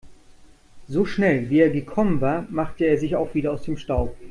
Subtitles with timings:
[0.87, 4.17] So schnell, wie er gekommen war, machte er sich auch wieder aus dem Staub.